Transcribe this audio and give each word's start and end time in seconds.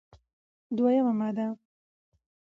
دوه 0.75 0.89
یمه 0.95 1.13
ماده: 1.19 1.47